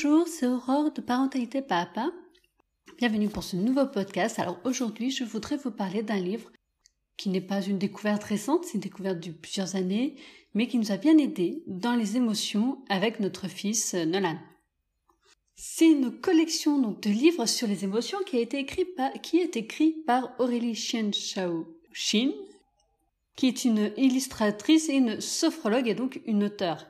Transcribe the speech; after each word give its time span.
Bonjour, 0.00 0.28
c'est 0.28 0.46
Aurore 0.46 0.92
de 0.92 1.00
Parentalité 1.00 1.60
Papa. 1.60 2.12
Bienvenue 2.98 3.28
pour 3.28 3.42
ce 3.42 3.56
nouveau 3.56 3.84
podcast. 3.84 4.38
Alors 4.38 4.60
aujourd'hui, 4.62 5.10
je 5.10 5.24
voudrais 5.24 5.56
vous 5.56 5.72
parler 5.72 6.04
d'un 6.04 6.20
livre 6.20 6.52
qui 7.16 7.30
n'est 7.30 7.40
pas 7.40 7.60
une 7.60 7.78
découverte 7.78 8.22
récente, 8.22 8.64
c'est 8.64 8.74
une 8.74 8.80
découverte 8.80 9.18
de 9.18 9.32
plusieurs 9.32 9.74
années, 9.74 10.14
mais 10.54 10.68
qui 10.68 10.78
nous 10.78 10.92
a 10.92 10.98
bien 10.98 11.18
aidé 11.18 11.64
dans 11.66 11.96
les 11.96 12.16
émotions 12.16 12.78
avec 12.88 13.18
notre 13.18 13.48
fils 13.48 13.94
euh, 13.94 14.04
Nolan. 14.04 14.38
C'est 15.56 15.90
une 15.90 16.12
collection 16.12 16.78
de 16.78 17.10
livres 17.10 17.46
sur 17.46 17.66
les 17.66 17.82
émotions 17.82 18.20
qui 18.24 18.36
est 18.36 18.54
écrit 18.54 19.90
par 20.06 20.30
Aurélie 20.38 20.76
Chen 20.76 21.12
Shao 21.12 21.66
Shin, 21.92 22.30
qui 23.34 23.48
est 23.48 23.64
une 23.64 23.90
illustratrice 23.96 24.88
et 24.90 24.94
une 24.94 25.20
sophrologue 25.20 25.88
et 25.88 25.96
donc 25.96 26.20
une 26.24 26.44
auteure 26.44 26.86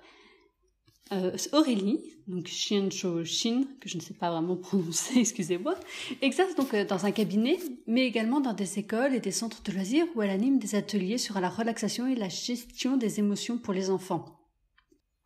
euh, 1.12 1.36
Aurélie, 1.52 2.00
donc 2.26 2.44
Xianzhou 2.44 3.22
Xin, 3.22 3.64
que 3.80 3.88
je 3.88 3.96
ne 3.96 4.02
sais 4.02 4.14
pas 4.14 4.30
vraiment 4.30 4.56
prononcer, 4.68 5.18
excusez-moi, 5.18 5.74
exerce 6.20 6.54
donc 6.54 6.74
euh, 6.74 6.84
dans 6.84 7.06
un 7.06 7.10
cabinet, 7.10 7.58
mais 7.86 8.06
également 8.06 8.40
dans 8.40 8.52
des 8.52 8.78
écoles 8.78 9.14
et 9.14 9.20
des 9.20 9.30
centres 9.30 9.62
de 9.62 9.72
loisirs 9.72 10.06
où 10.14 10.22
elle 10.22 10.30
anime 10.30 10.58
des 10.58 10.74
ateliers 10.74 11.18
sur 11.18 11.40
la 11.40 11.48
relaxation 11.48 12.06
et 12.06 12.14
la 12.14 12.28
gestion 12.28 12.96
des 12.96 13.18
émotions 13.18 13.58
pour 13.58 13.72
les 13.72 13.90
enfants. 13.90 14.24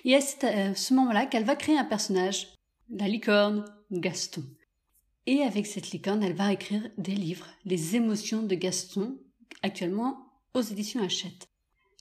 Et 0.04 0.20
c'est 0.20 0.44
à 0.44 0.70
euh, 0.70 0.74
ce 0.74 0.94
moment-là 0.94 1.26
qu'elle 1.26 1.44
va 1.44 1.56
créer 1.56 1.78
un 1.78 1.84
personnage, 1.84 2.48
la 2.90 3.08
licorne 3.08 3.64
Gaston. 3.90 4.44
Et 5.26 5.42
avec 5.42 5.66
cette 5.66 5.92
licorne, 5.92 6.22
elle 6.22 6.34
va 6.34 6.52
écrire 6.52 6.88
des 6.98 7.14
livres, 7.14 7.46
Les 7.64 7.94
émotions 7.94 8.42
de 8.42 8.54
Gaston, 8.54 9.18
actuellement 9.62 10.26
aux 10.54 10.60
éditions 10.60 11.02
Hachette. 11.02 11.48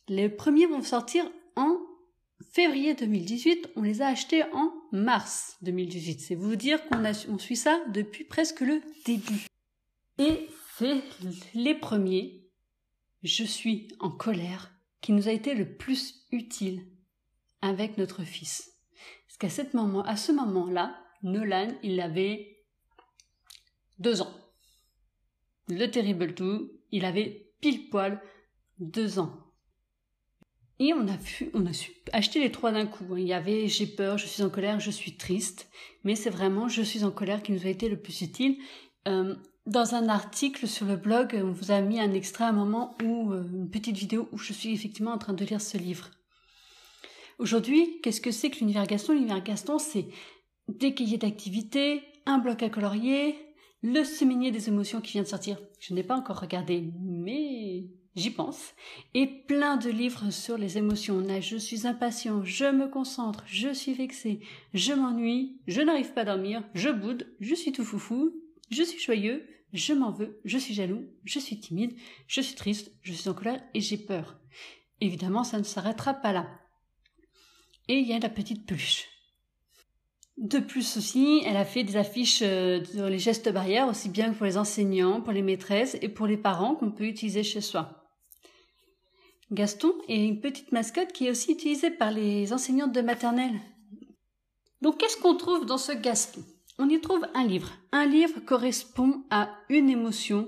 Les 0.07 0.29
premiers 0.29 0.65
vont 0.65 0.81
sortir 0.81 1.29
en 1.55 1.77
février 2.51 2.93
2018, 2.93 3.71
on 3.75 3.81
les 3.81 4.01
a 4.01 4.07
achetés 4.07 4.43
en 4.53 4.73
mars 4.91 5.57
2018. 5.61 6.19
C'est 6.19 6.35
vous 6.35 6.55
dire 6.55 6.83
qu'on 6.87 7.03
on 7.29 7.37
suit 7.37 7.55
ça 7.55 7.81
depuis 7.93 8.23
presque 8.23 8.61
le 8.61 8.81
début. 9.05 9.47
Et 10.17 10.47
c'est 10.77 11.01
les 11.53 11.75
premiers, 11.75 12.47
je 13.23 13.43
suis 13.43 13.87
en 13.99 14.09
colère, 14.09 14.71
qui 15.01 15.11
nous 15.11 15.27
a 15.27 15.31
été 15.31 15.53
le 15.53 15.77
plus 15.77 16.25
utile 16.31 16.85
avec 17.61 17.97
notre 17.97 18.23
fils. 18.23 18.71
Parce 19.27 19.37
qu'à 19.37 19.49
ce 19.49 19.75
moment, 19.75 20.03
ce 20.15 20.31
moment-là, 20.31 20.95
Nolan, 21.23 21.67
il 21.83 21.99
avait 22.01 22.57
deux 23.99 24.21
ans. 24.21 24.33
Le 25.67 25.87
terrible 25.87 26.33
tout, 26.33 26.71
il 26.91 27.05
avait 27.05 27.51
pile 27.61 27.89
poil 27.89 28.21
deux 28.79 29.19
ans. 29.19 29.50
Et 30.83 30.93
on 30.95 31.07
a, 31.07 31.15
pu, 31.15 31.51
on 31.53 31.67
a 31.67 31.73
su 31.73 31.91
acheter 32.11 32.39
les 32.39 32.51
trois 32.51 32.71
d'un 32.71 32.87
coup. 32.87 33.15
Il 33.15 33.27
y 33.27 33.33
avait 33.33 33.67
j'ai 33.67 33.85
peur, 33.85 34.17
je 34.17 34.25
suis 34.25 34.41
en 34.41 34.49
colère, 34.49 34.79
je 34.79 34.89
suis 34.89 35.15
triste. 35.15 35.69
Mais 36.03 36.15
c'est 36.15 36.31
vraiment 36.31 36.67
je 36.67 36.81
suis 36.81 37.03
en 37.03 37.11
colère 37.11 37.43
qui 37.43 37.51
nous 37.51 37.67
a 37.67 37.69
été 37.69 37.87
le 37.87 37.97
plus 37.97 38.21
utile. 38.21 38.57
Euh, 39.07 39.35
dans 39.67 39.93
un 39.93 40.09
article 40.09 40.67
sur 40.67 40.87
le 40.87 40.95
blog, 40.95 41.39
on 41.39 41.51
vous 41.51 41.69
a 41.69 41.81
mis 41.81 41.99
un 41.99 42.13
extrait 42.13 42.45
à 42.45 42.47
un 42.47 42.53
moment 42.53 42.97
où, 43.03 43.31
euh, 43.31 43.43
une 43.53 43.69
petite 43.69 43.95
vidéo 43.95 44.27
où 44.31 44.39
je 44.39 44.53
suis 44.53 44.73
effectivement 44.73 45.11
en 45.11 45.19
train 45.19 45.33
de 45.33 45.45
lire 45.45 45.61
ce 45.61 45.77
livre. 45.77 46.09
Aujourd'hui, 47.37 47.99
qu'est-ce 48.01 48.19
que 48.19 48.31
c'est 48.31 48.49
que 48.49 48.57
l'univers 48.57 48.87
Gaston? 48.87 49.13
L'univers 49.13 49.43
Gaston, 49.43 49.77
c'est 49.77 50.07
des 50.67 50.95
cahiers 50.95 51.19
d'activité, 51.19 52.01
un 52.25 52.39
bloc 52.39 52.63
à 52.63 52.69
colorier, 52.69 53.35
le 53.83 54.03
séminaire 54.03 54.51
des 54.51 54.67
émotions 54.67 54.99
qui 54.99 55.11
vient 55.11 55.21
de 55.21 55.27
sortir. 55.27 55.59
Je 55.79 55.93
n'ai 55.93 56.03
pas 56.03 56.15
encore 56.15 56.39
regardé, 56.39 56.91
mais 56.99 57.85
j'y 58.15 58.31
pense, 58.31 58.73
et 59.13 59.27
plein 59.27 59.77
de 59.77 59.89
livres 59.89 60.31
sur 60.31 60.57
les 60.57 60.77
émotions. 60.77 61.15
On 61.23 61.29
a 61.29 61.39
je 61.39 61.57
suis 61.57 61.87
impatient, 61.87 62.43
je 62.43 62.65
me 62.65 62.87
concentre, 62.87 63.43
je 63.47 63.73
suis 63.73 63.93
vexé, 63.93 64.41
je 64.73 64.93
m'ennuie, 64.93 65.59
je 65.67 65.81
n'arrive 65.81 66.13
pas 66.13 66.21
à 66.21 66.25
dormir, 66.25 66.63
je 66.73 66.89
boude, 66.89 67.33
je 67.39 67.55
suis 67.55 67.71
tout 67.71 67.85
foufou, 67.85 68.33
je 68.69 68.83
suis 68.83 68.99
joyeux, 68.99 69.47
je 69.73 69.93
m'en 69.93 70.11
veux, 70.11 70.39
je 70.43 70.57
suis 70.57 70.73
jaloux, 70.73 71.05
je 71.23 71.39
suis 71.39 71.59
timide, 71.59 71.95
je 72.27 72.41
suis 72.41 72.55
triste, 72.55 72.91
je 73.01 73.13
suis 73.13 73.29
en 73.29 73.33
colère 73.33 73.61
et 73.73 73.81
j'ai 73.81 73.97
peur. 73.97 74.37
Évidemment, 74.99 75.43
ça 75.43 75.57
ne 75.57 75.63
s'arrêtera 75.63 76.13
pas 76.13 76.33
là. 76.33 76.47
Et 77.87 77.99
il 77.99 78.07
y 78.07 78.13
a 78.13 78.19
la 78.19 78.29
petite 78.29 78.65
peluche. 78.65 79.07
De 80.37 80.59
plus 80.59 80.97
aussi, 80.97 81.41
elle 81.45 81.57
a 81.57 81.65
fait 81.65 81.83
des 81.83 81.97
affiches 81.97 82.41
euh, 82.41 82.83
sur 82.83 83.07
les 83.07 83.19
gestes 83.19 83.51
barrières, 83.51 83.87
aussi 83.87 84.09
bien 84.09 84.31
que 84.31 84.37
pour 84.37 84.45
les 84.45 84.57
enseignants, 84.57 85.21
pour 85.21 85.33
les 85.33 85.41
maîtresses 85.41 85.97
et 86.01 86.09
pour 86.09 86.25
les 86.25 86.37
parents 86.37 86.75
qu'on 86.75 86.91
peut 86.91 87.05
utiliser 87.05 87.43
chez 87.43 87.61
soi. 87.61 88.00
Gaston 89.51 89.93
est 90.07 90.25
une 90.25 90.39
petite 90.39 90.71
mascotte 90.71 91.11
qui 91.11 91.27
est 91.27 91.29
aussi 91.29 91.51
utilisée 91.51 91.91
par 91.91 92.11
les 92.11 92.53
enseignantes 92.53 92.93
de 92.93 93.01
maternelle. 93.01 93.59
Donc 94.81 94.97
qu'est-ce 94.97 95.17
qu'on 95.17 95.35
trouve 95.35 95.65
dans 95.65 95.77
ce 95.77 95.91
Gaston? 95.91 96.41
On 96.79 96.87
y 96.87 97.01
trouve 97.01 97.27
un 97.33 97.45
livre. 97.45 97.69
Un 97.91 98.05
livre 98.05 98.39
correspond 98.39 99.25
à 99.29 99.49
une 99.67 99.89
émotion, 99.89 100.47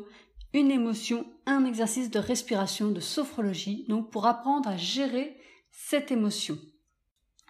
une 0.53 0.71
émotion, 0.71 1.25
un 1.45 1.65
exercice 1.65 2.09
de 2.09 2.19
respiration, 2.19 2.91
de 2.91 3.01
sophrologie, 3.01 3.85
donc 3.89 4.09
pour 4.09 4.25
apprendre 4.25 4.69
à 4.69 4.77
gérer 4.77 5.35
cette 5.71 6.11
émotion. 6.11 6.57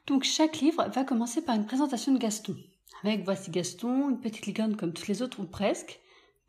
Donc 0.08 0.24
chaque 0.24 0.60
livre 0.60 0.90
va 0.90 1.04
commencer 1.04 1.44
par 1.44 1.56
une 1.56 1.68
présentation 1.68 2.14
de 2.14 2.18
Gaston. 2.18 2.56
Avec 3.04 3.24
voici 3.26 3.52
Gaston, 3.52 4.10
une 4.10 4.20
petite 4.20 4.48
licorne 4.48 4.76
comme 4.76 4.94
toutes 4.94 5.08
les 5.08 5.22
autres 5.22 5.40
ou 5.42 5.46
presque, 5.46 6.00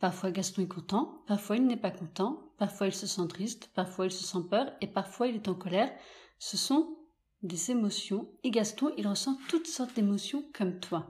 Parfois 0.05 0.33
Gaston 0.33 0.61
est 0.61 0.69
content, 0.69 1.23
parfois 1.27 1.57
il 1.57 1.67
n'est 1.67 1.79
pas 1.79 1.91
content, 1.91 2.39
parfois 2.59 2.89
il 2.89 2.93
se 2.93 3.07
sent 3.07 3.27
triste, 3.27 3.71
parfois 3.75 4.05
il 4.05 4.13
se 4.13 4.23
sent 4.23 4.47
peur 4.51 4.71
et 4.83 4.87
parfois 4.87 5.29
il 5.29 5.37
est 5.37 5.49
en 5.49 5.55
colère. 5.55 5.91
Ce 6.39 6.59
sont 6.59 6.99
des 7.43 7.71
émotions 7.71 8.29
et 8.43 8.51
Gaston 8.51 8.93
il 8.99 9.09
ressent 9.09 9.39
toutes 9.49 9.67
sortes 9.67 9.95
d'émotions 9.95 10.45
comme 10.53 10.79
toi. 10.79 11.07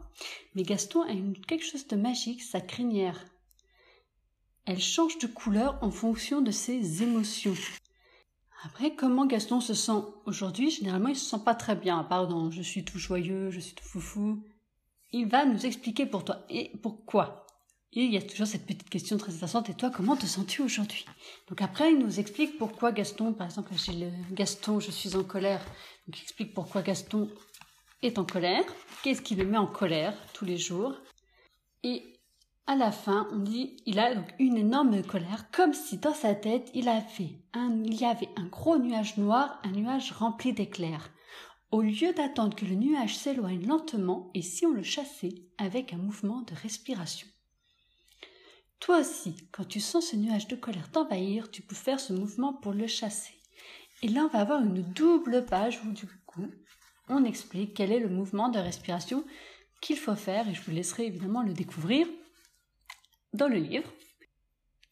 Mais 0.54 0.62
Gaston 0.62 1.02
a 1.02 1.12
quelque 1.48 1.64
chose 1.64 1.88
de 1.88 1.96
magique, 1.96 2.40
sa 2.40 2.60
crinière. 2.60 3.24
Elle 4.64 4.80
change 4.80 5.18
de 5.18 5.26
couleur 5.26 5.76
en 5.82 5.90
fonction 5.90 6.40
de 6.40 6.52
ses 6.52 7.02
émotions. 7.02 7.56
Après, 8.64 8.94
comment 8.94 9.26
Gaston 9.26 9.60
se 9.60 9.74
sent 9.74 10.04
aujourd'hui? 10.24 10.70
Généralement, 10.70 11.08
il 11.08 11.16
se 11.16 11.28
sent 11.28 11.42
pas 11.44 11.56
très 11.56 11.74
bien. 11.74 12.04
Pardon, 12.04 12.52
je 12.52 12.62
suis 12.62 12.84
tout 12.84 13.00
joyeux, 13.00 13.50
je 13.50 13.58
suis 13.58 13.74
tout 13.74 13.88
foufou. 13.88 14.44
Il 15.10 15.26
va 15.26 15.46
nous 15.46 15.66
expliquer 15.66 16.06
pour 16.06 16.24
toi 16.24 16.44
et 16.48 16.70
pourquoi? 16.80 17.43
Et 17.96 18.02
il 18.02 18.12
y 18.12 18.16
a 18.16 18.22
toujours 18.22 18.48
cette 18.48 18.66
petite 18.66 18.90
question 18.90 19.16
très 19.16 19.32
intéressante. 19.32 19.70
Et 19.70 19.74
toi, 19.74 19.88
comment 19.88 20.16
te 20.16 20.26
sens-tu 20.26 20.62
aujourd'hui? 20.62 21.04
Donc 21.48 21.62
après, 21.62 21.92
il 21.92 21.98
nous 21.98 22.18
explique 22.18 22.58
pourquoi 22.58 22.90
Gaston, 22.90 23.32
par 23.32 23.46
exemple, 23.46 23.72
j'ai 23.76 23.92
le 23.92 24.10
Gaston, 24.32 24.80
je 24.80 24.90
suis 24.90 25.14
en 25.14 25.22
colère. 25.22 25.64
Donc 26.06 26.18
il 26.18 26.22
explique 26.22 26.54
pourquoi 26.54 26.82
Gaston 26.82 27.30
est 28.02 28.18
en 28.18 28.24
colère. 28.24 28.64
Qu'est-ce 29.02 29.22
qui 29.22 29.36
le 29.36 29.46
met 29.46 29.58
en 29.58 29.68
colère 29.68 30.16
tous 30.32 30.44
les 30.44 30.58
jours? 30.58 30.92
Et 31.84 32.02
à 32.66 32.74
la 32.74 32.90
fin, 32.90 33.28
on 33.30 33.38
dit, 33.38 33.76
il 33.86 34.00
a 34.00 34.12
une 34.40 34.56
énorme 34.56 35.02
colère, 35.04 35.50
comme 35.52 35.72
si 35.72 35.98
dans 35.98 36.14
sa 36.14 36.34
tête, 36.34 36.70
il 36.74 36.88
avait 36.88 37.38
un, 37.52 37.80
il 37.84 37.94
y 37.94 38.04
avait 38.04 38.30
un 38.36 38.46
gros 38.46 38.78
nuage 38.78 39.18
noir, 39.18 39.60
un 39.62 39.70
nuage 39.70 40.10
rempli 40.12 40.52
d'éclairs. 40.52 41.10
Au 41.70 41.82
lieu 41.82 42.12
d'attendre 42.12 42.56
que 42.56 42.64
le 42.64 42.74
nuage 42.74 43.16
s'éloigne 43.16 43.66
lentement, 43.66 44.30
et 44.34 44.42
si 44.42 44.66
on 44.66 44.72
le 44.72 44.82
chassait 44.82 45.44
avec 45.58 45.92
un 45.92 45.98
mouvement 45.98 46.42
de 46.42 46.54
respiration. 46.54 47.28
Toi 48.84 48.98
aussi, 48.98 49.34
quand 49.50 49.64
tu 49.64 49.80
sens 49.80 50.08
ce 50.08 50.16
nuage 50.16 50.46
de 50.46 50.56
colère 50.56 50.90
t'envahir, 50.90 51.50
tu 51.50 51.62
peux 51.62 51.74
faire 51.74 51.98
ce 51.98 52.12
mouvement 52.12 52.52
pour 52.52 52.74
le 52.74 52.86
chasser. 52.86 53.32
Et 54.02 54.08
là, 54.08 54.26
on 54.26 54.28
va 54.28 54.40
avoir 54.40 54.60
une 54.60 54.82
double 54.82 55.46
page 55.46 55.80
où 55.86 55.90
du 55.90 56.06
coup, 56.26 56.50
on 57.08 57.24
explique 57.24 57.72
quel 57.72 57.90
est 57.90 57.98
le 57.98 58.10
mouvement 58.10 58.50
de 58.50 58.58
respiration 58.58 59.24
qu'il 59.80 59.96
faut 59.96 60.14
faire 60.14 60.46
et 60.50 60.52
je 60.52 60.60
vous 60.60 60.70
laisserai 60.70 61.06
évidemment 61.06 61.42
le 61.42 61.54
découvrir 61.54 62.06
dans 63.32 63.48
le 63.48 63.56
livre. 63.56 63.90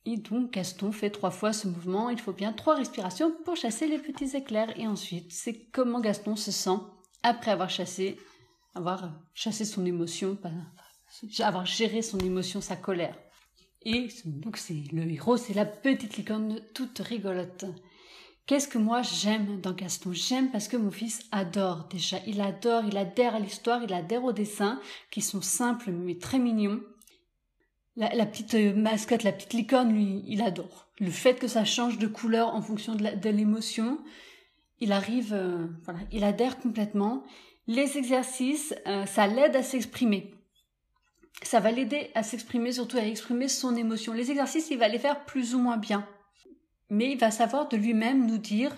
Et 0.07 0.17
donc 0.17 0.53
Gaston 0.53 0.91
fait 0.91 1.11
trois 1.11 1.31
fois 1.31 1.53
ce 1.53 1.69
mouvement, 1.69 2.09
il 2.09 2.19
faut 2.19 2.33
bien 2.33 2.55
trois 2.55 2.77
respirations 2.77 3.31
pour 3.45 3.57
chasser 3.57 3.87
les 3.89 3.99
petits 3.99 4.35
éclairs. 4.35 4.73
Et 4.81 4.87
ensuite, 4.87 5.31
c'est 5.31 5.67
comment 5.67 6.01
Gaston 6.01 6.35
se 6.35 6.51
sent 6.51 6.79
après 7.23 7.51
avoir 7.51 7.69
chassé, 7.69 8.19
avoir 8.75 9.13
chassé 9.35 9.67
son 9.67 9.85
émotion, 9.85 10.39
avoir 11.41 11.67
géré 11.67 12.01
son 12.01 12.21
émotion, 12.21 12.63
sa 12.63 12.77
colère. 12.77 13.19
Et 13.85 14.09
donc 14.25 14.57
c'est 14.57 14.85
le 14.93 15.03
héros, 15.11 15.37
c'est 15.37 15.55
la 15.55 15.65
petite 15.65 16.17
licorne 16.17 16.61
toute 16.75 16.99
rigolote. 16.99 17.65
Qu'est-ce 18.47 18.69
que 18.69 18.79
moi 18.79 19.03
j'aime 19.03 19.61
dans 19.61 19.73
Gaston? 19.73 20.13
J'aime 20.13 20.51
parce 20.51 20.69
que 20.69 20.77
mon 20.77 20.91
fils 20.91 21.21
adore 21.31 21.89
déjà. 21.91 22.19
Il 22.27 22.41
adore, 22.41 22.85
il 22.87 22.97
adhère 22.97 23.37
à 23.37 23.41
l'histoire, 23.41 23.83
il 23.83 23.93
adhère 23.93 24.25
aux 24.25 24.33
dessins 24.33 24.81
qui 25.11 25.21
sont 25.21 25.43
simples 25.43 25.91
mais 25.91 26.17
très 26.19 26.39
mignons. 26.39 26.81
La, 27.97 28.25
petite 28.25 28.55
mascotte, 28.75 29.23
la 29.23 29.33
petite 29.33 29.53
licorne, 29.53 29.93
lui, 29.93 30.25
il 30.27 30.41
adore. 30.41 30.89
Le 30.99 31.11
fait 31.11 31.35
que 31.35 31.47
ça 31.47 31.67
change 31.67 31.99
de 31.99 32.07
couleur 32.07 32.55
en 32.55 32.63
fonction 32.63 32.95
de 32.95 33.29
l'émotion, 33.29 33.99
il 34.81 34.93
arrive, 34.93 35.35
euh, 35.35 35.67
voilà, 35.85 36.01
il 36.11 36.25
adhère 36.25 36.59
complètement. 36.59 37.23
Les 37.67 37.99
exercices, 37.99 38.75
euh, 38.87 39.05
ça 39.05 39.27
l'aide 39.27 39.55
à 39.55 39.63
s'exprimer 39.63 40.35
ça 41.43 41.61
va 41.61 41.71
l'aider 41.71 42.11
à 42.15 42.23
s'exprimer, 42.23 42.73
surtout 42.73 42.99
à 42.99 43.07
exprimer 43.07 43.49
son 43.49 43.75
émotion. 43.77 44.13
Les 44.13 44.31
exercices, 44.31 44.71
il 44.71 44.79
va 44.79 44.89
les 44.89 44.99
faire 44.99 45.25
plus 45.25 45.55
ou 45.55 45.59
moins 45.59 45.77
bien. 45.77 46.07
Mais 46.91 47.13
il 47.13 47.19
va 47.19 47.31
savoir 47.31 47.69
de 47.69 47.77
lui-même 47.77 48.27
nous 48.27 48.39
dire 48.39 48.77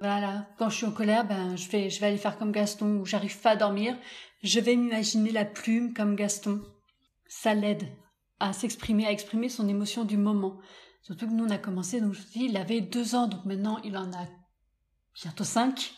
Voilà, 0.00 0.48
quand 0.58 0.68
je 0.68 0.76
suis 0.76 0.86
en 0.86 0.92
colère, 0.92 1.26
ben 1.26 1.56
je 1.56 1.68
vais, 1.68 1.90
je 1.90 2.00
vais 2.00 2.06
aller 2.06 2.16
faire 2.18 2.38
comme 2.38 2.52
Gaston, 2.52 2.98
ou 2.98 3.06
j'arrive 3.06 3.38
pas 3.40 3.50
à 3.50 3.56
dormir, 3.56 3.96
je 4.42 4.60
vais 4.60 4.76
m'imaginer 4.76 5.30
la 5.30 5.44
plume 5.44 5.94
comme 5.94 6.16
Gaston. 6.16 6.62
Ça 7.28 7.54
l'aide 7.54 7.84
à 8.40 8.52
s'exprimer, 8.52 9.06
à 9.06 9.12
exprimer 9.12 9.48
son 9.48 9.68
émotion 9.68 10.04
du 10.04 10.16
moment. 10.16 10.58
Surtout 11.02 11.26
que 11.26 11.32
nous, 11.32 11.44
on 11.44 11.50
a 11.50 11.58
commencé, 11.58 12.00
donc 12.00 12.14
je 12.14 12.20
vous 12.20 12.28
dis, 12.32 12.44
il 12.46 12.56
avait 12.56 12.80
deux 12.80 13.14
ans, 13.14 13.28
donc 13.28 13.44
maintenant 13.44 13.78
il 13.84 13.96
en 13.96 14.12
a 14.12 14.26
bientôt 15.14 15.44
cinq. 15.44 15.94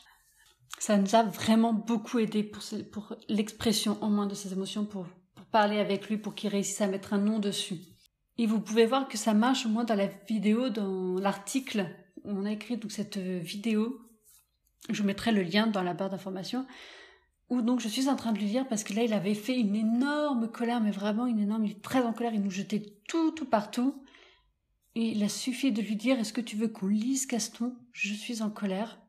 Ça 0.78 0.96
nous 0.96 1.14
a 1.14 1.24
vraiment 1.24 1.72
beaucoup 1.72 2.18
aidé 2.18 2.44
pour, 2.44 2.62
pour 2.92 3.16
l'expression 3.28 4.00
au 4.02 4.08
moins 4.08 4.26
de 4.26 4.34
ses 4.34 4.52
émotions, 4.52 4.84
pour 4.84 5.06
parler 5.50 5.78
avec 5.78 6.08
lui, 6.08 6.18
pour 6.18 6.34
qu'il 6.34 6.50
réussisse 6.50 6.80
à 6.80 6.86
mettre 6.86 7.14
un 7.14 7.18
nom 7.18 7.38
dessus. 7.38 7.78
Et 8.38 8.46
vous 8.46 8.60
pouvez 8.60 8.86
voir 8.86 9.08
que 9.08 9.18
ça 9.18 9.34
marche 9.34 9.66
au 9.66 9.68
moins 9.68 9.84
dans 9.84 9.96
la 9.96 10.06
vidéo, 10.06 10.68
dans 10.68 11.18
l'article 11.18 11.86
où 12.24 12.30
on 12.30 12.44
a 12.44 12.52
écrit 12.52 12.76
donc 12.76 12.92
cette 12.92 13.18
vidéo. 13.18 14.00
Je 14.90 15.02
vous 15.02 15.06
mettrai 15.06 15.32
le 15.32 15.42
lien 15.42 15.66
dans 15.66 15.82
la 15.82 15.94
barre 15.94 16.10
d'information. 16.10 16.66
Où 17.50 17.62
donc 17.62 17.80
je 17.80 17.88
suis 17.88 18.08
en 18.08 18.16
train 18.16 18.32
de 18.32 18.38
lui 18.38 18.46
lire 18.46 18.68
parce 18.68 18.84
que 18.84 18.92
là 18.92 19.02
il 19.02 19.12
avait 19.12 19.34
fait 19.34 19.58
une 19.58 19.74
énorme 19.74 20.48
colère, 20.48 20.80
mais 20.80 20.90
vraiment 20.90 21.26
une 21.26 21.40
énorme, 21.40 21.64
il 21.64 21.72
est 21.72 21.82
très 21.82 22.02
en 22.02 22.12
colère, 22.12 22.34
il 22.34 22.42
nous 22.42 22.50
jetait 22.50 22.82
tout, 23.08 23.32
tout 23.32 23.46
partout. 23.46 24.02
Et 24.94 25.12
il 25.12 25.22
a 25.22 25.28
suffi 25.28 25.72
de 25.72 25.80
lui 25.80 25.96
dire 25.96 26.18
Est-ce 26.18 26.32
que 26.32 26.40
tu 26.40 26.56
veux 26.56 26.68
qu'on 26.68 26.88
lise 26.88 27.26
Gaston? 27.26 27.74
Je 27.92 28.12
suis 28.12 28.42
en 28.42 28.50
colère. 28.50 29.00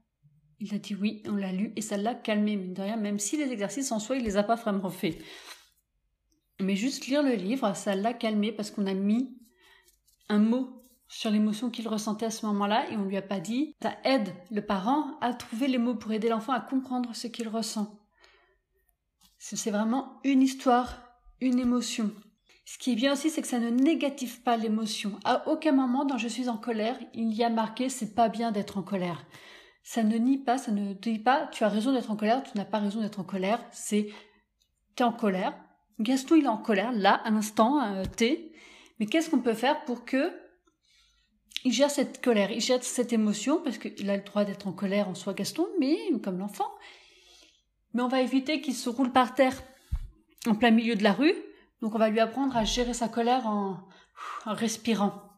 Il 0.60 0.74
a 0.74 0.78
dit 0.78 0.96
oui, 0.96 1.24
on 1.28 1.36
l'a 1.36 1.52
lu 1.52 1.72
et 1.76 1.82
ça 1.82 1.98
l'a 1.98 2.16
calmé, 2.16 2.58
mine 2.58 2.76
même 3.00 3.20
si 3.20 3.38
les 3.38 3.52
exercices 3.52 3.92
en 3.92 4.00
soi, 4.00 4.18
il 4.18 4.24
les 4.24 4.38
a 4.38 4.44
pas 4.44 4.56
vraiment 4.56 4.90
fait. 4.90 5.20
Mais 6.60 6.76
juste 6.76 7.08
lire 7.08 7.24
le 7.24 7.34
livre, 7.34 7.74
ça 7.76 7.96
l'a 7.96 8.14
calmé 8.14 8.52
parce 8.52 8.72
qu'on 8.72 8.88
a 8.88 8.94
mis 8.94 9.38
un 10.28 10.40
mot 10.40 10.80
sur 11.08 11.32
l'émotion 11.32 11.70
qu'il 11.70 11.88
ressentait 11.88 12.28
à 12.28 12.32
ce 12.32 12.46
moment-là 12.46 12.90
et 12.90 12.98
on 12.98 13.06
lui 13.06 13.18
a 13.18 13.22
pas 13.22 13.40
dit. 13.40 13.76
Ça 13.82 13.98
aide 14.04 14.34
le 14.52 14.66
parent 14.66 15.18
à 15.22 15.34
trouver 15.34 15.68
les 15.68 15.78
mots 15.78 15.96
pour 15.96 16.12
aider 16.12 16.30
l'enfant 16.30 16.54
à 16.54 16.62
comprendre 16.62 17.16
ce 17.16 17.28
qu'il 17.28 17.48
ressent. 17.48 18.00
C'est 19.40 19.72
vraiment 19.72 20.20
une 20.24 20.42
histoire, 20.42 21.02
une 21.42 21.60
émotion. 21.60 22.12
Ce 22.66 22.78
qui 22.78 22.92
est 22.92 22.96
bien 22.96 23.14
aussi, 23.14 23.32
c'est 23.32 23.42
que 23.42 23.48
ça 23.48 23.60
ne 23.60 23.70
négative 23.70 24.44
pas 24.44 24.58
l'émotion. 24.58 25.18
À 25.24 25.48
aucun 25.48 25.72
moment 25.72 26.06
dans 26.06 26.18
Je 26.18 26.28
suis 26.28 26.50
en 26.50 26.58
colère, 26.58 27.00
il 27.14 27.34
y 27.34 27.44
a 27.44 27.50
marqué 27.50 27.90
c'est 27.90 28.14
pas 28.14 28.30
bien 28.30 28.52
d'être 28.52 28.78
en 28.78 28.84
colère. 28.84 29.26
Ça 29.82 30.04
ne 30.04 30.18
nie 30.18 30.38
pas, 30.38 30.58
ça 30.60 30.72
ne 30.72 30.94
dit 30.94 31.18
pas 31.18 31.48
tu 31.48 31.64
as 31.64 31.70
raison 31.70 31.94
d'être 31.94 32.12
en 32.12 32.16
colère, 32.16 32.44
tu 32.44 32.56
n'as 32.56 32.66
pas 32.66 32.80
raison 32.80 33.02
d'être 33.02 33.20
en 33.20 33.24
colère. 33.24 33.66
C'est 33.72 34.10
tu 34.96 35.04
es 35.04 35.06
en 35.06 35.14
colère, 35.14 35.56
Gaston, 36.00 36.36
il 36.36 36.46
est 36.46 36.48
en 36.48 36.58
colère, 36.58 36.92
là, 36.92 37.14
à 37.14 37.30
l'instant 37.30 37.82
euh, 37.82 38.04
T. 38.06 38.54
Mais 39.00 39.06
qu'est-ce 39.06 39.30
qu'on 39.30 39.40
peut 39.40 39.54
faire 39.54 39.84
pour 39.86 40.06
que 40.06 40.32
il 41.66 41.74
gère 41.74 41.92
cette 41.92 42.24
colère, 42.24 42.52
il 42.52 42.62
gère 42.62 42.82
cette 42.82 43.12
émotion, 43.12 43.62
parce 43.62 43.78
qu'il 43.78 44.10
a 44.10 44.16
le 44.16 44.24
droit 44.24 44.46
d'être 44.46 44.68
en 44.68 44.72
colère 44.72 45.10
en 45.10 45.16
soi, 45.16 45.34
Gaston, 45.34 45.68
mais 45.80 45.98
comme 46.24 46.40
l'enfant. 46.40 46.72
Mais 47.94 48.02
on 48.02 48.08
va 48.08 48.22
éviter 48.22 48.62
qu'il 48.62 48.76
se 48.76 48.88
roule 48.88 49.12
par 49.12 49.36
terre 49.36 49.62
en 50.48 50.56
plein 50.56 50.72
milieu 50.72 50.96
de 50.96 51.04
la 51.04 51.12
rue. 51.12 51.36
Donc 51.82 51.96
on 51.96 51.98
va 51.98 52.10
lui 52.10 52.20
apprendre 52.20 52.56
à 52.56 52.64
gérer 52.64 52.94
sa 52.94 53.10
colère 53.10 53.46
en 53.48 53.80
respirant. 54.46 55.29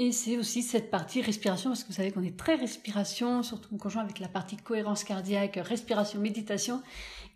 Et 0.00 0.12
c'est 0.12 0.38
aussi 0.38 0.62
cette 0.62 0.92
partie 0.92 1.20
respiration, 1.20 1.70
parce 1.70 1.82
que 1.82 1.88
vous 1.88 1.94
savez 1.94 2.12
qu'on 2.12 2.22
est 2.22 2.38
très 2.38 2.54
respiration, 2.54 3.42
surtout 3.42 3.74
en 3.74 3.78
conjoint 3.78 4.02
avec 4.02 4.20
la 4.20 4.28
partie 4.28 4.56
cohérence 4.56 5.02
cardiaque, 5.02 5.56
respiration, 5.56 6.20
méditation. 6.20 6.82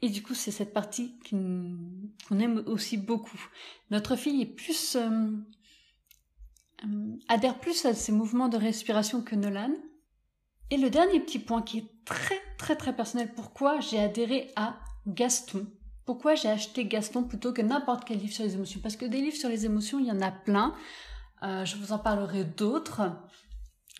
Et 0.00 0.08
du 0.08 0.22
coup, 0.22 0.34
c'est 0.34 0.52
cette 0.52 0.72
partie 0.72 1.18
qu'on 1.28 2.38
aime 2.38 2.62
aussi 2.66 2.96
beaucoup. 2.96 3.40
Notre 3.90 4.14
fille 4.14 4.54
euh, 4.94 5.30
euh, 6.84 7.16
adhère 7.28 7.58
plus 7.58 7.84
à 7.84 7.94
ces 7.94 8.12
mouvements 8.12 8.48
de 8.48 8.56
respiration 8.56 9.22
que 9.22 9.34
Nolan. 9.34 9.74
Et 10.70 10.76
le 10.76 10.88
dernier 10.88 11.18
petit 11.18 11.40
point 11.40 11.62
qui 11.62 11.78
est 11.78 11.90
très 12.04 12.40
très 12.58 12.76
très 12.76 12.94
personnel, 12.94 13.32
pourquoi 13.34 13.80
j'ai 13.80 13.98
adhéré 13.98 14.52
à 14.54 14.78
Gaston? 15.08 15.66
Pourquoi 16.04 16.36
j'ai 16.36 16.48
acheté 16.48 16.84
Gaston 16.86 17.24
plutôt 17.24 17.52
que 17.52 17.62
n'importe 17.62 18.04
quel 18.04 18.18
livre 18.18 18.32
sur 18.32 18.44
les 18.44 18.54
émotions? 18.54 18.80
Parce 18.80 18.96
que 18.96 19.04
des 19.04 19.20
livres 19.20 19.36
sur 19.36 19.48
les 19.48 19.66
émotions, 19.66 19.98
il 19.98 20.06
y 20.06 20.12
en 20.12 20.20
a 20.20 20.30
plein. 20.30 20.74
Euh, 21.42 21.64
je 21.64 21.76
vous 21.76 21.92
en 21.92 21.98
parlerai 21.98 22.44
d'autres. 22.44 23.02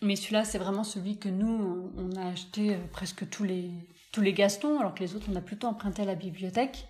Mais 0.01 0.15
celui-là, 0.15 0.43
c'est 0.43 0.57
vraiment 0.57 0.83
celui 0.83 1.17
que 1.17 1.29
nous, 1.29 1.91
on 1.97 2.15
a 2.15 2.27
acheté 2.27 2.75
euh, 2.75 2.87
presque 2.91 3.29
tous 3.29 3.43
les, 3.43 3.71
tous 4.11 4.21
les 4.21 4.33
Gastons, 4.33 4.79
alors 4.79 4.93
que 4.93 5.01
les 5.01 5.15
autres, 5.15 5.27
on 5.31 5.35
a 5.35 5.41
plutôt 5.41 5.67
emprunté 5.67 6.01
à 6.01 6.05
la 6.05 6.15
bibliothèque. 6.15 6.87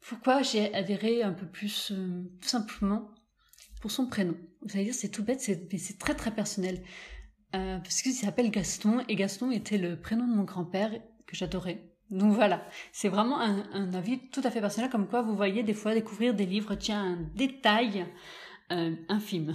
Pourquoi 0.00 0.42
j'ai 0.42 0.74
adhéré 0.74 1.22
un 1.22 1.32
peu 1.32 1.46
plus 1.46 1.92
euh, 1.92 2.24
simplement 2.40 3.10
pour 3.80 3.90
son 3.90 4.06
prénom? 4.06 4.36
Vous 4.62 4.74
allez 4.74 4.84
dire, 4.84 4.94
c'est 4.94 5.10
tout 5.10 5.22
bête, 5.22 5.42
mais 5.70 5.78
c'est 5.78 5.98
très 5.98 6.14
très 6.14 6.32
personnel. 6.32 6.82
parce 7.52 8.02
qu'il 8.02 8.12
s'appelle 8.12 8.50
Gaston, 8.50 9.04
et 9.08 9.14
Gaston 9.14 9.50
était 9.50 9.78
le 9.78 10.00
prénom 10.00 10.26
de 10.26 10.34
mon 10.34 10.44
grand-père 10.44 10.90
que 11.26 11.36
j'adorais. 11.36 11.92
Donc 12.10 12.32
voilà, 12.34 12.66
c'est 12.92 13.08
vraiment 13.08 13.40
un, 13.40 13.64
un, 13.72 13.94
avis 13.94 14.28
tout 14.30 14.42
à 14.44 14.50
fait 14.50 14.60
personnel, 14.60 14.90
comme 14.90 15.08
quoi 15.08 15.22
vous 15.22 15.34
voyez 15.34 15.62
des 15.62 15.72
fois 15.72 15.94
découvrir 15.94 16.34
des 16.34 16.46
livres, 16.46 16.74
tiens, 16.74 17.02
un 17.02 17.22
détail 17.34 18.06
euh, 18.72 18.94
infime. 19.08 19.54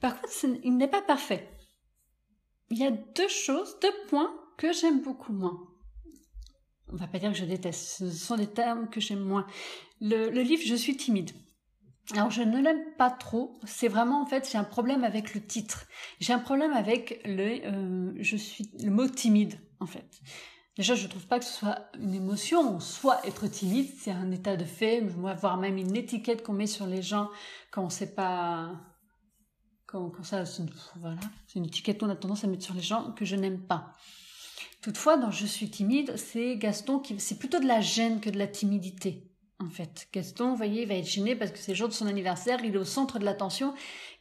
Par 0.00 0.20
contre, 0.20 0.32
il 0.62 0.76
n'est 0.76 0.88
pas 0.88 1.02
parfait. 1.02 1.48
Il 2.70 2.78
y 2.78 2.86
a 2.86 2.90
deux 2.90 3.28
choses, 3.28 3.78
deux 3.80 3.92
points 4.08 4.32
que 4.56 4.72
j'aime 4.72 5.02
beaucoup 5.02 5.32
moins. 5.32 5.58
On 6.92 6.96
va 6.96 7.06
pas 7.06 7.18
dire 7.18 7.32
que 7.32 7.38
je 7.38 7.44
déteste, 7.44 7.98
ce 7.98 8.10
sont 8.10 8.36
des 8.36 8.46
termes 8.46 8.88
que 8.88 9.00
j'aime 9.00 9.20
moins. 9.20 9.46
Le, 10.00 10.28
livre 10.30 10.62
Je 10.64 10.74
suis 10.74 10.96
timide. 10.96 11.30
Alors 12.12 12.30
je 12.30 12.42
ne 12.42 12.60
l'aime 12.60 12.94
pas 12.96 13.10
trop. 13.10 13.60
C'est 13.66 13.88
vraiment 13.88 14.22
en 14.22 14.26
fait 14.26 14.48
j'ai 14.50 14.56
un 14.56 14.64
problème 14.64 15.04
avec 15.04 15.34
le 15.34 15.44
titre. 15.44 15.86
J'ai 16.20 16.32
un 16.32 16.38
problème 16.38 16.72
avec 16.72 17.20
le 17.26 17.66
euh, 17.66 18.12
je 18.18 18.36
suis 18.36 18.70
le 18.82 18.90
mot 18.90 19.06
timide 19.06 19.60
en 19.80 19.86
fait. 19.86 20.20
Déjà, 20.78 20.94
je 20.94 21.02
ne 21.02 21.08
trouve 21.08 21.26
pas 21.26 21.40
que 21.40 21.44
ce 21.44 21.52
soit 21.52 21.90
une 22.00 22.14
émotion. 22.14 22.78
Soit 22.78 23.26
être 23.26 23.48
timide, 23.48 23.90
c'est 23.98 24.12
un 24.12 24.30
état 24.30 24.56
de 24.56 24.64
fait, 24.64 25.00
voire 25.00 25.56
même 25.56 25.76
une 25.76 25.96
étiquette 25.96 26.44
qu'on 26.44 26.52
met 26.52 26.68
sur 26.68 26.86
les 26.86 27.02
gens 27.02 27.28
quand 27.72 27.82
on 27.82 27.90
sait 27.90 28.14
pas. 28.14 28.70
Quand, 29.86 30.12
ça, 30.22 30.44
c'est 30.44 30.62
une 31.56 31.64
étiquette 31.64 31.98
qu'on 31.98 32.10
a 32.10 32.14
tendance 32.14 32.44
à 32.44 32.46
mettre 32.46 32.62
sur 32.62 32.74
les 32.74 32.82
gens 32.82 33.10
que 33.12 33.24
je 33.24 33.34
n'aime 33.34 33.60
pas. 33.60 33.92
Toutefois, 34.80 35.16
dans 35.16 35.32
Je 35.32 35.46
suis 35.46 35.68
timide, 35.68 36.16
c'est 36.16 36.56
Gaston 36.56 37.00
qui, 37.00 37.18
c'est 37.18 37.38
plutôt 37.38 37.58
de 37.58 37.66
la 37.66 37.80
gêne 37.80 38.20
que 38.20 38.30
de 38.30 38.38
la 38.38 38.46
timidité, 38.46 39.32
en 39.58 39.70
fait. 39.70 40.06
Gaston, 40.12 40.50
vous 40.50 40.56
voyez, 40.56 40.82
il 40.82 40.88
va 40.88 40.94
être 40.94 41.08
gêné 41.08 41.34
parce 41.34 41.50
que 41.50 41.58
c'est 41.58 41.72
le 41.72 41.76
jour 41.76 41.88
de 41.88 41.94
son 41.94 42.06
anniversaire, 42.06 42.60
il 42.62 42.74
est 42.74 42.78
au 42.78 42.84
centre 42.84 43.18
de 43.18 43.24
l'attention 43.24 43.74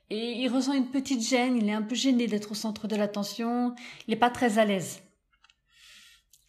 et 0.09 0.31
il 0.31 0.47
ressent 0.49 0.73
une 0.73 0.89
petite 0.89 1.21
gêne, 1.21 1.57
il 1.57 1.69
est 1.69 1.73
un 1.73 1.83
peu 1.83 1.93
gêné 1.93 2.25
d'être 2.25 2.51
au 2.51 2.55
centre 2.55 2.87
de 2.87 2.95
l'attention, 2.95 3.75
il 4.07 4.11
n'est 4.11 4.19
pas 4.19 4.31
très 4.31 4.57
à 4.57 4.65
l'aise. 4.65 5.01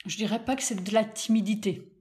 Je 0.08 0.16
dirais 0.16 0.42
pas 0.42 0.56
que 0.56 0.62
c'est 0.62 0.82
de 0.82 0.94
la 0.94 1.04
timidité. 1.04 1.92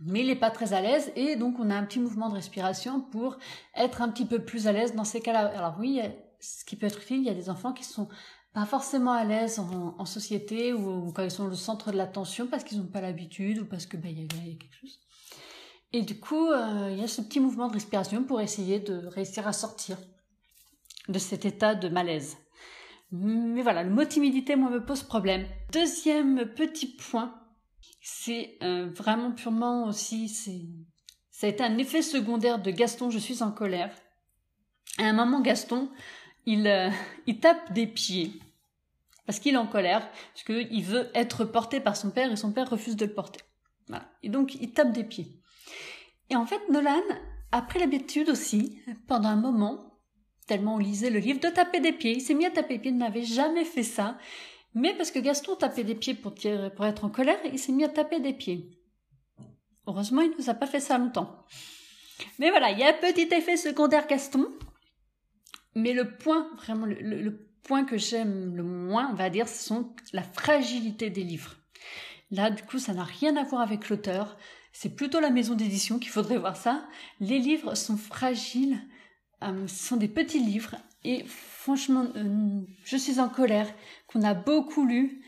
Mais 0.00 0.20
il 0.20 0.28
n'est 0.28 0.34
pas 0.34 0.50
très 0.50 0.72
à 0.72 0.80
l'aise 0.80 1.12
et 1.14 1.36
donc 1.36 1.56
on 1.60 1.68
a 1.68 1.76
un 1.76 1.84
petit 1.84 2.00
mouvement 2.00 2.30
de 2.30 2.34
respiration 2.34 3.02
pour 3.02 3.36
être 3.76 4.00
un 4.00 4.08
petit 4.08 4.24
peu 4.24 4.42
plus 4.42 4.66
à 4.66 4.72
l'aise 4.72 4.94
dans 4.94 5.04
ces 5.04 5.20
cas-là. 5.20 5.46
Alors 5.54 5.76
oui, 5.78 6.00
ce 6.40 6.64
qui 6.64 6.74
peut 6.74 6.86
être 6.86 7.02
utile, 7.02 7.18
il 7.18 7.24
y 7.24 7.28
a 7.28 7.34
des 7.34 7.50
enfants 7.50 7.74
qui 7.74 7.84
sont 7.84 8.08
pas 8.54 8.64
forcément 8.64 9.12
à 9.12 9.24
l'aise 9.24 9.58
en, 9.58 10.04
société 10.06 10.72
ou, 10.72 11.12
quand 11.12 11.22
ils 11.22 11.30
sont 11.30 11.46
le 11.46 11.54
centre 11.54 11.92
de 11.92 11.98
l'attention 11.98 12.46
parce 12.46 12.64
qu'ils 12.64 12.78
n'ont 12.78 12.86
pas 12.86 13.02
l'habitude 13.02 13.58
ou 13.60 13.66
parce 13.66 13.84
que 13.84 13.98
ben, 13.98 14.10
il 14.10 14.22
y, 14.22 14.24
a 14.24 14.56
quelque 14.56 14.74
chose. 14.80 14.98
Et 15.92 16.00
du 16.00 16.18
coup, 16.18 16.50
euh, 16.50 16.88
il 16.90 16.98
y 16.98 17.04
a 17.04 17.08
ce 17.08 17.20
petit 17.20 17.40
mouvement 17.40 17.68
de 17.68 17.74
respiration 17.74 18.24
pour 18.24 18.40
essayer 18.40 18.80
de 18.80 19.06
réussir 19.06 19.46
à 19.46 19.52
sortir 19.52 19.98
de 21.08 21.18
cet 21.18 21.44
état 21.44 21.74
de 21.74 21.90
malaise. 21.90 22.38
Mais 23.12 23.62
voilà, 23.62 23.82
le 23.82 23.90
mot 23.90 24.04
timidité, 24.04 24.56
moi, 24.56 24.70
me 24.70 24.84
pose 24.84 25.02
problème. 25.02 25.46
Deuxième 25.72 26.46
petit 26.46 26.86
point, 26.86 27.38
c'est 28.00 28.56
euh, 28.62 28.90
vraiment 28.90 29.32
purement 29.32 29.84
aussi, 29.86 30.28
c'est, 30.28 30.62
ça 31.30 31.46
a 31.46 31.50
été 31.50 31.62
un 31.62 31.76
effet 31.78 32.02
secondaire 32.02 32.60
de 32.60 32.70
Gaston, 32.70 33.10
je 33.10 33.18
suis 33.18 33.42
en 33.42 33.52
colère. 33.52 33.94
À 34.98 35.04
un 35.04 35.12
moment, 35.12 35.40
Gaston, 35.40 35.90
il, 36.46 36.66
euh, 36.66 36.90
il 37.26 37.38
tape 37.38 37.72
des 37.72 37.86
pieds 37.86 38.32
parce 39.26 39.38
qu'il 39.38 39.54
est 39.54 39.58
en 39.58 39.66
colère, 39.66 40.10
parce 40.32 40.44
qu'il 40.44 40.84
veut 40.84 41.10
être 41.14 41.44
porté 41.44 41.80
par 41.80 41.96
son 41.96 42.10
père 42.10 42.32
et 42.32 42.36
son 42.36 42.52
père 42.52 42.68
refuse 42.68 42.96
de 42.96 43.06
le 43.06 43.14
porter. 43.14 43.40
Voilà. 43.88 44.04
Et 44.22 44.28
donc, 44.28 44.56
il 44.56 44.72
tape 44.72 44.92
des 44.92 45.04
pieds. 45.04 45.38
Et 46.30 46.36
en 46.36 46.46
fait, 46.46 46.60
Nolan 46.70 47.02
a 47.52 47.62
pris 47.62 47.78
l'habitude 47.78 48.28
aussi, 48.30 48.80
pendant 49.06 49.28
un 49.28 49.36
moment, 49.36 49.91
tellement 50.46 50.76
on 50.76 50.78
lisait 50.78 51.10
le 51.10 51.18
livre, 51.18 51.40
de 51.40 51.48
taper 51.48 51.80
des 51.80 51.92
pieds. 51.92 52.14
Il 52.14 52.20
s'est 52.20 52.34
mis 52.34 52.46
à 52.46 52.50
taper 52.50 52.74
des 52.74 52.80
pieds, 52.80 52.90
il 52.90 52.98
n'avait 52.98 53.24
jamais 53.24 53.64
fait 53.64 53.82
ça. 53.82 54.18
Mais 54.74 54.94
parce 54.94 55.10
que 55.10 55.18
Gaston 55.18 55.56
tapait 55.56 55.84
des 55.84 55.94
pieds 55.94 56.14
pour, 56.14 56.34
pour 56.76 56.86
être 56.86 57.04
en 57.04 57.10
colère, 57.10 57.38
il 57.44 57.58
s'est 57.58 57.72
mis 57.72 57.84
à 57.84 57.88
taper 57.88 58.20
des 58.20 58.32
pieds. 58.32 58.78
Heureusement, 59.86 60.22
il 60.22 60.30
ne 60.30 60.36
nous 60.36 60.50
a 60.50 60.54
pas 60.54 60.66
fait 60.66 60.80
ça 60.80 60.98
longtemps. 60.98 61.44
Mais 62.38 62.50
voilà, 62.50 62.70
il 62.70 62.78
y 62.78 62.82
a 62.82 62.88
un 62.88 62.92
petit 63.12 63.34
effet 63.34 63.56
secondaire 63.56 64.06
Gaston. 64.06 64.46
Mais 65.74 65.92
le 65.92 66.16
point, 66.16 66.48
vraiment, 66.56 66.86
le, 66.86 67.48
point 67.62 67.84
que 67.84 67.96
j'aime 67.96 68.56
le 68.56 68.62
moins, 68.62 69.10
on 69.12 69.14
va 69.14 69.30
dire, 69.30 69.48
ce 69.48 69.64
sont 69.64 69.94
la 70.12 70.22
fragilité 70.22 71.10
des 71.10 71.22
livres. 71.22 71.56
Là, 72.30 72.50
du 72.50 72.62
coup, 72.62 72.78
ça 72.78 72.94
n'a 72.94 73.04
rien 73.04 73.36
à 73.36 73.44
voir 73.44 73.62
avec 73.62 73.88
l'auteur. 73.88 74.36
C'est 74.72 74.96
plutôt 74.96 75.20
la 75.20 75.30
maison 75.30 75.54
d'édition 75.54 75.98
qu'il 75.98 76.10
faudrait 76.10 76.38
voir 76.38 76.56
ça. 76.56 76.86
Les 77.20 77.38
livres 77.38 77.74
sont 77.74 77.96
fragiles, 77.96 78.80
euh, 79.42 79.66
ce 79.66 79.88
sont 79.88 79.96
des 79.96 80.08
petits 80.08 80.40
livres 80.40 80.76
Et 81.04 81.24
franchement, 81.26 82.06
je 82.84 82.96
suis 82.96 83.20
en 83.20 83.28
colère, 83.28 83.72
qu'on 84.06 84.22
a 84.22 84.34
beaucoup 84.34 84.86
lu. 84.86 85.22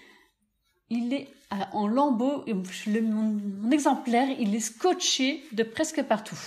Il 0.90 1.12
est 1.12 1.28
en 1.72 1.86
lambeaux, 1.86 2.44
mon 2.46 3.70
exemplaire, 3.70 4.28
il 4.38 4.54
est 4.54 4.60
scotché 4.60 5.44
de 5.52 5.62
presque 5.62 6.02
partout 6.02 6.38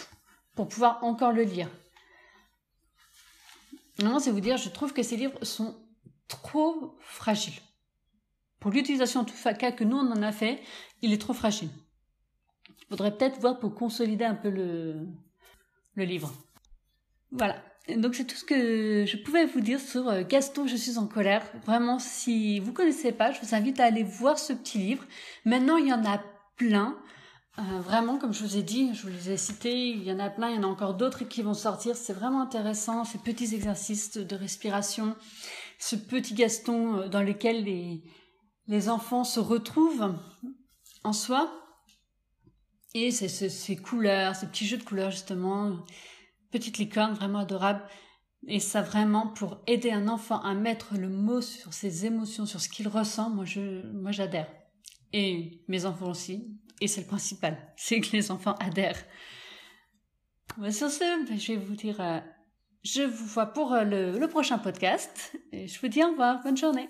pour 0.55 0.67
pouvoir 0.67 1.03
encore 1.03 1.31
le 1.31 1.43
lire. 1.43 1.69
Non, 4.00 4.19
c'est 4.19 4.31
vous 4.31 4.39
dire, 4.39 4.57
je 4.57 4.69
trouve 4.69 4.93
que 4.93 5.03
ces 5.03 5.17
livres 5.17 5.43
sont 5.43 5.75
trop 6.27 6.97
fragiles. 7.00 7.62
Pour 8.59 8.71
l'utilisation 8.71 9.24
tout 9.24 9.33
cas 9.57 9.71
que 9.71 9.83
nous 9.83 9.97
on 9.97 10.12
en 10.12 10.24
a 10.24 10.31
fait, 10.31 10.62
il 11.01 11.13
est 11.13 11.21
trop 11.21 11.33
fragile. 11.33 11.69
Il 12.69 12.88
faudrait 12.89 13.15
peut-être 13.15 13.39
voir 13.39 13.59
pour 13.59 13.75
consolider 13.75 14.25
un 14.25 14.36
peu 14.36 14.50
le 14.50 15.05
livre. 15.95 16.33
Voilà. 17.31 17.62
Donc 17.96 18.15
c'est 18.15 18.25
tout 18.25 18.36
ce 18.36 18.43
que 18.43 19.05
je 19.05 19.17
pouvais 19.17 19.46
vous 19.46 19.62
dire 19.62 19.79
sur 19.79 20.10
euh, 20.10 20.24
Gaston, 20.27 20.67
je 20.67 20.75
suis 20.75 20.98
en 20.98 21.07
colère. 21.07 21.43
Vraiment, 21.65 22.00
si 22.00 22.60
vous 22.60 22.74
connaissez 22.74 23.13
pas, 23.13 23.31
je 23.31 23.39
vous 23.41 23.55
invite 23.55 23.79
à 23.79 23.86
aller 23.86 24.03
voir 24.03 24.38
ce 24.38 24.51
petit 24.51 24.77
livre. 24.77 25.05
Maintenant, 25.46 25.77
il 25.77 25.88
y 25.88 25.93
en 25.93 26.05
a 26.05 26.22
plein. 26.57 26.98
Euh, 27.60 27.79
vraiment, 27.79 28.17
comme 28.17 28.34
je 28.34 28.43
vous 28.43 28.57
ai 28.57 28.62
dit, 28.62 28.93
je 28.93 29.03
vous 29.03 29.07
les 29.07 29.31
ai 29.31 29.38
cités, 29.38 29.89
il 29.89 30.03
y 30.03 30.12
en 30.12 30.19
a 30.19 30.29
plein, 30.29 30.50
il 30.50 30.57
y 30.57 30.60
en 30.60 30.63
a 30.63 30.67
encore 30.67 30.96
d'autres 30.96 31.24
qui 31.24 31.41
vont 31.41 31.53
sortir. 31.53 31.96
C'est 31.96 32.13
vraiment 32.13 32.41
intéressant, 32.41 33.05
ces 33.05 33.19
petits 33.19 33.55
exercices 33.55 34.17
de 34.17 34.36
respiration, 34.36 35.15
ce 35.79 35.96
petit 35.96 36.34
Gaston 36.34 36.98
euh, 36.98 37.07
dans 37.07 37.24
lequel 37.24 37.63
les, 37.63 38.03
les 38.67 38.89
enfants 38.89 39.24
se 39.24 39.39
retrouvent 39.39 40.13
en 41.03 41.13
soi. 41.13 41.51
Et 42.93 43.12
ces 43.12 43.75
couleurs, 43.75 44.36
ces 44.36 44.48
petits 44.48 44.65
jeux 44.65 44.77
de 44.77 44.84
couleurs 44.84 45.12
justement, 45.12 45.86
petite 46.51 46.77
licorne 46.77 47.13
vraiment 47.13 47.39
adorable. 47.39 47.82
Et 48.48 48.60
ça 48.60 48.82
vraiment 48.82 49.27
pour 49.27 49.62
aider 49.68 49.92
un 49.92 50.08
enfant 50.08 50.39
à 50.42 50.54
mettre 50.54 50.96
le 50.96 51.10
mot 51.10 51.42
sur 51.42 51.74
ses 51.74 52.06
émotions, 52.06 52.46
sur 52.46 52.62
ce 52.62 52.70
qu'il 52.70 52.88
ressent, 52.88 53.30
moi 53.30 53.46
je, 53.46 53.86
moi 53.94 54.12
j'adhère. 54.12 54.48
Et 55.12 55.63
mes 55.68 55.86
enfants 55.86 56.10
aussi. 56.10 56.58
Et 56.80 56.88
c'est 56.88 57.01
le 57.01 57.08
principal, 57.08 57.58
c'est 57.77 58.00
que 58.00 58.12
les 58.12 58.32
enfants 58.32 58.56
adhèrent. 58.60 59.04
Sur 60.72 60.89
ce, 60.89 61.27
ben, 61.27 61.39
je 61.39 61.54
vais 61.54 61.58
vous 61.58 61.75
dire, 61.75 62.00
euh, 62.00 62.20
je 62.84 63.01
vous 63.01 63.25
vois 63.25 63.48
pour 63.48 63.74
euh, 63.74 63.84
le, 63.84 64.18
le 64.18 64.27
prochain 64.27 64.58
podcast. 64.58 65.36
Et 65.51 65.68
je 65.68 65.80
vous 65.80 65.88
dis 65.88 66.04
au 66.04 66.10
revoir, 66.10 66.42
bonne 66.42 66.58
journée. 66.58 66.89